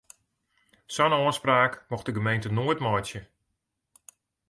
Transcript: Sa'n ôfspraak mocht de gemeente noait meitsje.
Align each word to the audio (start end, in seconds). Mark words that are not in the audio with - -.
Sa'n 0.95 1.15
ôfspraak 1.19 1.73
mocht 1.89 2.05
de 2.07 2.15
gemeente 2.17 2.49
noait 2.57 2.83
meitsje. 2.85 3.21